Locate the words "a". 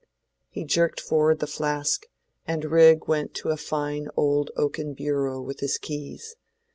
3.49-3.55